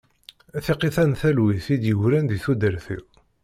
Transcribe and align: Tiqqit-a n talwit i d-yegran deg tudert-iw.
Tiqqit-a 0.65 1.03
n 1.09 1.13
talwit 1.19 1.67
i 1.73 1.75
d-yegran 1.81 2.25
deg 2.27 2.41
tudert-iw. 2.43 3.03